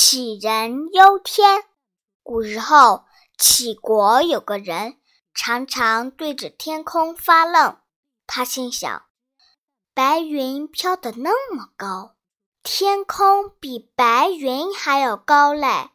[0.00, 1.64] 杞人忧天。
[2.22, 3.04] 古时候，
[3.36, 4.96] 杞国有个人，
[5.34, 7.80] 常常对着天空发愣。
[8.24, 9.06] 他心想：
[9.94, 12.14] 白云飘得那么高，
[12.62, 15.90] 天空比白云还要高嘞。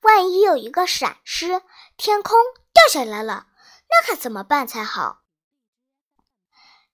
[0.00, 1.62] 万一有一个闪失，
[1.96, 2.36] 天空
[2.72, 3.46] 掉下来了，
[3.88, 5.20] 那可怎么办才好？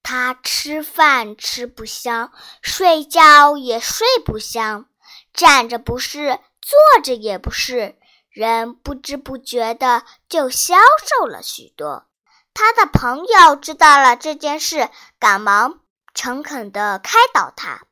[0.02, 2.30] 他吃饭吃不香，
[2.60, 4.90] 睡觉也睡不香，
[5.32, 6.38] 站着不是。
[6.70, 7.98] 坐着也不是，
[8.30, 12.06] 人不知不觉的就消瘦了许多。
[12.54, 14.88] 他的朋友知道了这件事，
[15.18, 15.80] 赶忙
[16.14, 17.82] 诚恳地开导他：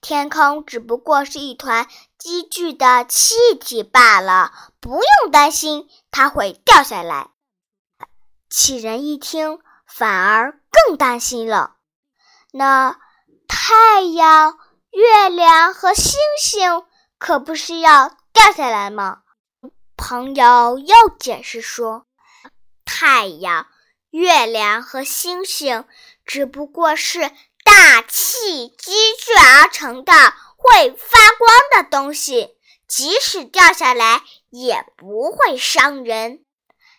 [0.00, 7.32] 天空只不过是一团积聚的气体罢了，不用担心它会掉下来。
[8.50, 11.76] 杞人一听，反而更担心了。
[12.50, 12.98] 那
[13.46, 14.58] 太阳、
[14.90, 16.84] 月亮和星星。
[17.22, 19.22] 可不是要掉下来吗？
[19.96, 22.04] 朋友又解释说
[22.84, 23.68] ：“太阳、
[24.10, 25.84] 月亮和星星
[26.26, 27.20] 只不过是
[27.62, 30.12] 大气积聚而成的
[30.56, 32.56] 会发光的东西，
[32.88, 36.44] 即使掉下来也不会伤人。”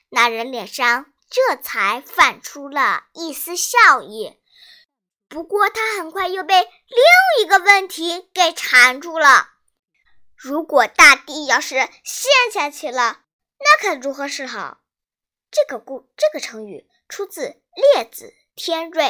[0.08, 4.40] 那人脸上这才泛出了一丝笑意。
[5.28, 9.50] 不过，他很快又被另一个问题给缠住了。
[10.44, 13.22] 如果大地要是陷下去了，
[13.60, 14.80] 那可如何是好？
[15.50, 17.48] 这个故这个成语出自
[17.96, 19.06] 《列子·天瑞》，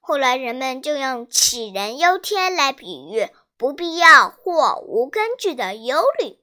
[0.00, 3.28] 后来人们就用“杞人忧天”来比喻
[3.58, 6.38] 不必要或无根据的忧虑。